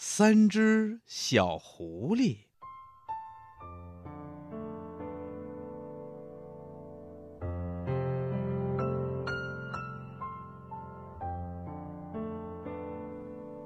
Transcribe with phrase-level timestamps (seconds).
[0.00, 2.36] 三只小狐狸。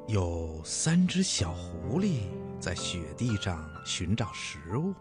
[0.09, 2.23] 有三只小狐狸
[2.59, 4.95] 在雪地上寻找食物，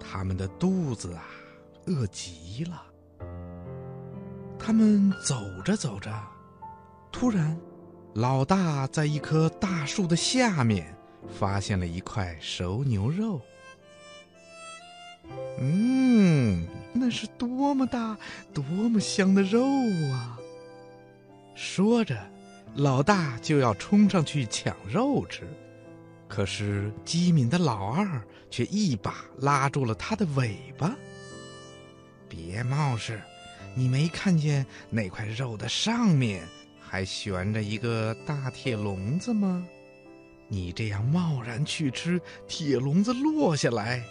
[0.00, 1.22] 它们的肚子啊，
[1.86, 2.82] 饿极了。
[4.58, 6.10] 他们走着走着，
[7.12, 7.56] 突然，
[8.14, 10.94] 老大在一棵大树的下面
[11.28, 13.40] 发现了一块熟牛肉。
[15.60, 18.16] 嗯，那是多么大、
[18.52, 19.62] 多么香的肉
[20.12, 20.38] 啊！
[21.54, 22.18] 说着，
[22.74, 25.46] 老大就要冲上去抢肉吃，
[26.26, 30.94] 可是机敏的老二却一把拉住了他的尾巴。
[32.28, 33.20] 别冒失！
[33.74, 36.42] 你没看见那块肉的上面
[36.88, 39.66] 还悬着一个大铁笼子吗？
[40.48, 44.02] 你这样贸然去吃，铁笼子落下来，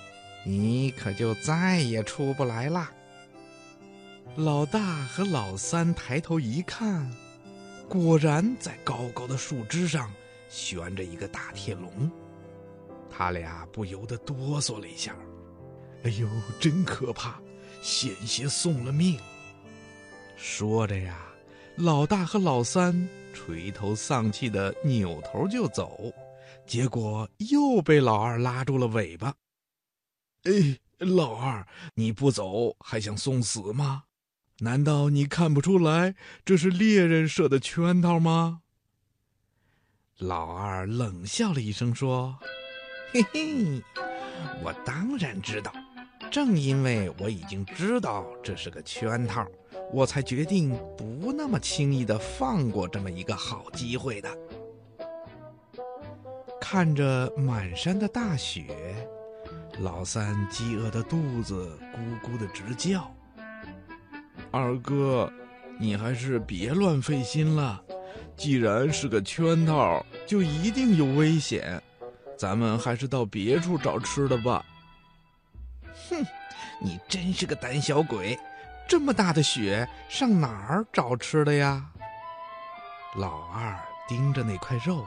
[0.45, 2.91] 你可就再也出不来啦。
[4.35, 7.11] 老大和老三抬头一看，
[7.89, 10.13] 果然在高高的树枝上
[10.47, 12.11] 悬着一个大铁笼，
[13.09, 15.15] 他俩不由得哆嗦了一下。
[16.03, 17.39] 哎呦，真可怕，
[17.81, 19.19] 险些送了命。
[20.35, 21.17] 说着呀，
[21.77, 26.11] 老大和老三垂头丧气的扭头就走，
[26.65, 29.35] 结果又被老二拉住了尾巴。
[30.45, 30.51] 哎，
[30.97, 34.05] 老二，你不走还想送死吗？
[34.59, 38.61] 难道你看不出来这是猎人设的圈套吗？
[40.17, 42.39] 老二冷笑了一声说
[43.13, 43.83] ：“嘿嘿，
[44.63, 45.71] 我当然知道，
[46.31, 49.45] 正因为我已经知道这是个圈套。”
[49.91, 54.29] 我才决定不那么轻易的放过这么一个好机会的。
[56.59, 58.65] 看着满山的大雪，
[59.79, 63.09] 老三饥饿的肚子咕咕的直叫。
[64.51, 65.31] 二哥，
[65.79, 67.81] 你还是别乱费心了。
[68.35, 71.81] 既然是个圈套，就一定有危险。
[72.37, 74.63] 咱们还是到别处找吃的吧。
[76.09, 76.23] 哼，
[76.81, 78.37] 你真是个胆小鬼！
[78.87, 81.91] 这么大的雪，上哪儿找吃的呀？
[83.15, 83.77] 老二
[84.07, 85.05] 盯着那块肉，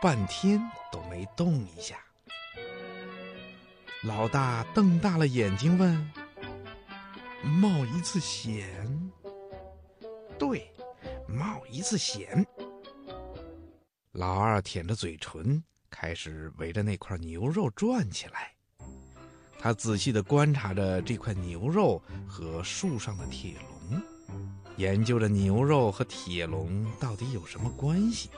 [0.00, 0.58] 半天
[0.90, 1.96] 都没动一下。
[4.02, 6.12] 老大瞪大了眼睛问
[7.44, 8.66] ：“冒一次险
[10.38, 10.72] ？”“对，
[11.26, 12.46] 冒一次险。”
[14.12, 18.52] 老二舔着嘴唇，开始围着那块牛肉转起来。
[19.58, 23.56] 他仔细地观察着这块牛肉和树上的铁
[23.90, 24.00] 笼，
[24.76, 28.30] 研究着牛肉和铁笼到底有什么关系。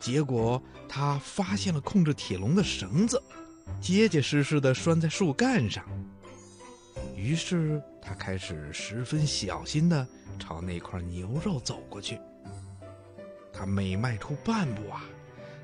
[0.00, 3.22] 结果他发现了控制铁笼的绳子，
[3.80, 5.84] 结结实实地拴在树干上。
[7.14, 10.06] 于是他开始十分小心地
[10.38, 12.18] 朝那块牛肉走过去。
[13.52, 15.04] 他每迈出半步啊，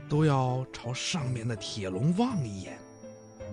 [0.08, 2.78] 都要朝上面的铁笼望一眼。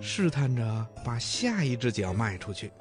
[0.01, 2.72] 试探着把下一只脚迈出去，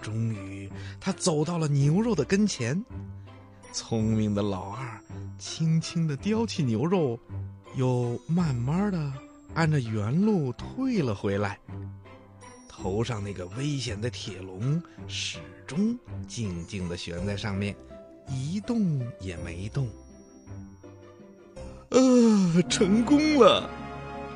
[0.00, 0.68] 终于
[0.98, 2.82] 他走到了牛肉的跟前。
[3.72, 5.00] 聪明的老二
[5.38, 7.18] 轻轻地叼起牛肉，
[7.76, 9.12] 又慢慢的
[9.54, 11.58] 按着原路退了回来。
[12.68, 17.76] 头上那个危险的铁笼始终静静地悬在上面，
[18.28, 19.88] 一动也没动。
[21.90, 23.68] 呃，成功了！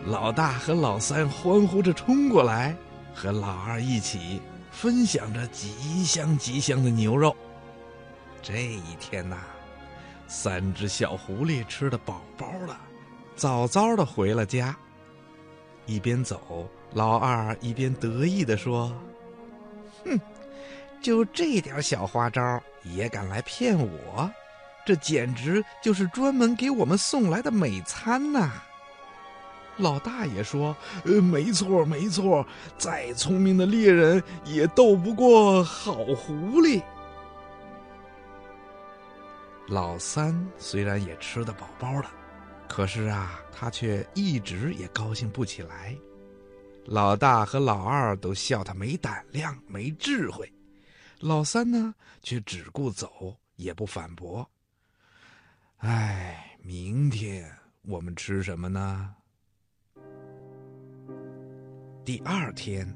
[0.06, 2.75] 老大和老三欢呼着冲过来，
[3.14, 7.36] 和老二一起分享着极香极香的牛肉。
[8.41, 9.36] 这一天呐，
[10.26, 12.75] 三只小狐狸吃的饱饱的，
[13.36, 14.75] 早早的回了家。
[15.84, 18.94] 一边走，老二一边得意地说
[20.04, 20.19] ：“哼，
[21.03, 24.30] 就这点小花招也敢来骗我，
[24.86, 28.53] 这简直就是专门给我们送来的美餐呐！”
[29.78, 30.77] 老大爷说
[31.07, 32.45] ：“呃，没错，没错，
[32.77, 36.83] 再聪明的猎人也斗不过好狐狸。”
[39.69, 42.09] 老三虽然也吃得饱饱的，
[42.69, 45.97] 可是啊，他却一直也高兴不起来。
[46.84, 50.51] 老大和老二都笑他没胆量、没智慧，
[51.21, 54.48] 老三呢，却只顾走，也不反驳。
[55.77, 59.15] 哎，明天我们吃什么呢？
[62.09, 62.89] 第二天，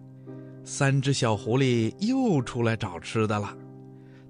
[0.65, 3.55] 三只小狐狸又出来找吃的了。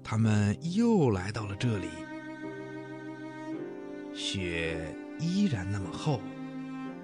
[0.03, 1.87] 他们又来到了这里。
[4.13, 6.19] 雪依然那么厚，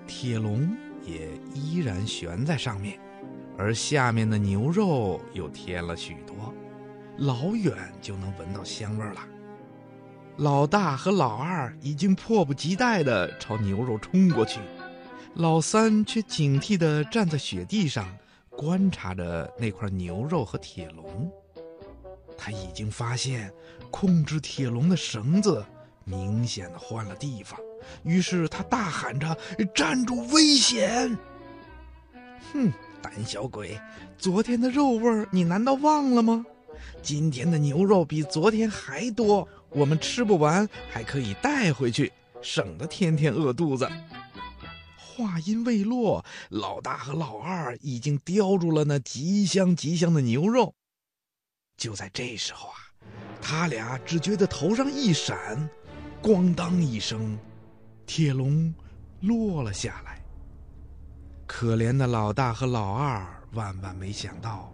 [0.06, 0.70] 铁笼
[1.06, 3.00] 也依然悬在上面，
[3.58, 6.54] 而下面的牛肉又添了许多，
[7.18, 9.25] 老远就能闻到香味了。
[10.36, 14.60] 老大和老二已经迫不及待地朝牛肉冲过去，
[15.36, 18.08] 老三却警惕地站在雪地上，
[18.50, 21.31] 观察着那块牛肉和铁笼。
[22.38, 23.52] 他已经发现，
[23.90, 25.64] 控制铁笼的绳子
[26.04, 27.60] 明显的换了地方，
[28.04, 29.38] 于是他大喊着
[29.74, 30.28] ：“站住！
[30.34, 31.18] 危险！”
[32.52, 32.72] 哼，
[33.02, 33.80] 胆小鬼，
[34.18, 36.46] 昨天的肉味儿你难道忘了吗？
[37.02, 42.12] 今天的牛肉比昨天还多，我们吃不完还可以带回去，
[42.42, 43.88] 省得天天饿肚子。
[45.19, 50.74] 话音未落，老大和老二已经叼住了那极香极香的牛肉。
[51.75, 52.75] 就在这时候啊，
[53.42, 55.69] 他俩只觉得头上一闪，
[56.24, 57.38] 咣当一声，
[58.06, 58.74] 铁笼
[59.19, 60.24] 落了下来。
[61.45, 64.74] 可怜的老大和老二万万没想到，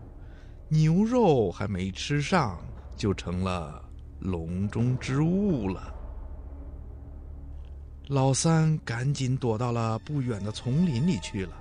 [0.70, 2.64] 牛肉还没吃上，
[2.96, 3.84] 就成了
[4.20, 5.95] 笼中之物了。
[8.08, 11.54] 老三赶紧躲到了不远的丛林里去了。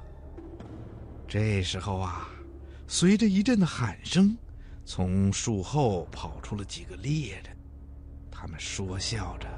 [1.27, 2.29] 这时候啊，
[2.87, 4.37] 随着一阵的喊声。
[4.87, 7.57] 从树后跑出了几个猎人，
[8.31, 9.49] 他们说笑着，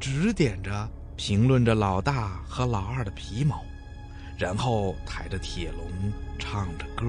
[0.00, 3.62] 指点着，评论着老大和老二的皮毛，
[4.36, 7.06] 然后抬着铁笼，唱着歌，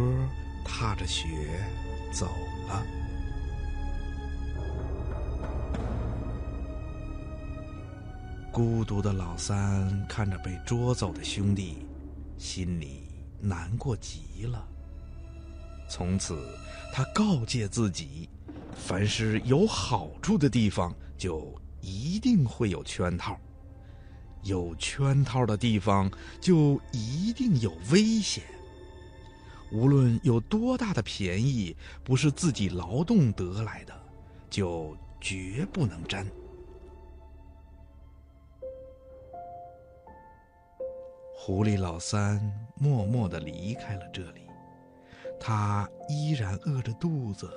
[0.64, 1.28] 踏着雪
[2.12, 2.28] 走
[2.68, 2.86] 了。
[8.54, 11.88] 孤独的老三看着被捉走的兄弟，
[12.38, 13.02] 心里
[13.42, 14.64] 难过极了。
[15.90, 16.38] 从此，
[16.94, 18.30] 他告诫自己：
[18.76, 21.52] 凡是有好处的地方，就
[21.82, 23.34] 一定会有圈套；
[24.44, 26.08] 有圈套的地方，
[26.40, 28.44] 就一定有危险。
[29.72, 33.94] 无论有多大的便宜，不是自己劳动得来的，
[34.48, 36.24] 就绝不能沾。
[41.46, 42.40] 狐狸老三
[42.76, 44.48] 默默地离开了这里。
[45.42, 47.52] 他依然饿着肚子，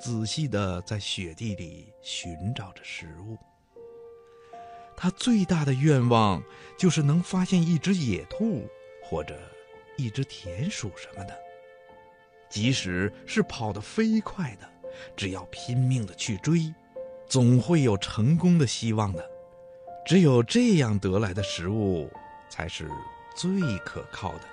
[0.00, 3.38] 仔细地在雪地里寻找着食物。
[4.96, 6.42] 他最大的愿望
[6.76, 8.68] 就是能发现一只野兔，
[9.04, 9.38] 或者
[9.96, 11.38] 一只田鼠什么的。
[12.50, 14.68] 即使是跑得飞快的，
[15.14, 16.74] 只要拼命的去追，
[17.28, 19.24] 总会有成功的希望的。
[20.04, 22.10] 只有这样得来的食物，
[22.54, 22.88] 才是
[23.34, 24.44] 最可靠的，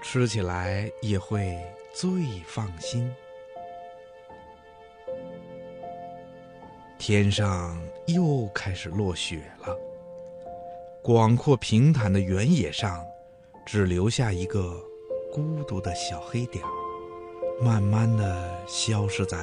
[0.00, 1.58] 吃起来也会。
[1.96, 2.10] 最
[2.48, 3.08] 放心。
[6.98, 9.78] 天上又开始落雪了，
[11.00, 13.04] 广阔平坦的原野上，
[13.64, 14.82] 只留下一个
[15.32, 16.70] 孤独的小黑点儿，
[17.62, 19.38] 慢慢的消失在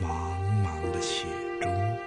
[0.00, 0.32] 茫
[0.64, 1.26] 茫的雪
[1.60, 1.98] 中。